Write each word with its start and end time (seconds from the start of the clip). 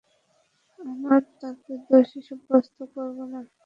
আমরা 0.79 1.17
তাকে 1.39 1.73
দোষী 1.87 2.19
সাব্যস্ত 2.27 2.77
করব 2.93 3.17
না। 3.31 3.39